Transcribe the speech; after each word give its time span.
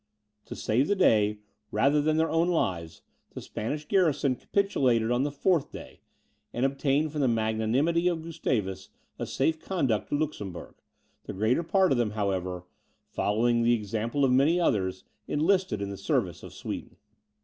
To 0.45 0.55
save 0.55 0.87
the 0.87 0.95
town, 0.95 1.37
rather 1.69 2.01
than 2.01 2.17
their 2.17 2.27
own 2.31 2.47
lives, 2.47 3.03
the 3.35 3.39
Spanish 3.39 3.87
garrison 3.87 4.35
capitulated 4.35 5.11
on 5.11 5.21
the 5.21 5.29
fourth 5.31 5.71
day, 5.71 5.99
and 6.51 6.65
obtained 6.65 7.11
from 7.11 7.21
the 7.21 7.27
magnanimity 7.27 8.07
of 8.07 8.23
Gustavus 8.23 8.89
a 9.19 9.27
safe 9.27 9.59
conduct 9.59 10.09
to 10.09 10.17
Luxembourg; 10.17 10.73
the 11.25 11.33
greater 11.33 11.61
part 11.61 11.91
of 11.91 11.99
them, 11.99 12.09
however, 12.17 12.63
following 13.09 13.61
the 13.61 13.75
example 13.75 14.25
of 14.25 14.31
many 14.31 14.59
others, 14.59 15.03
enlisted 15.27 15.83
in 15.83 15.91
the 15.91 15.97
service 15.97 16.41
of 16.41 16.51
Sweden. 16.51 16.95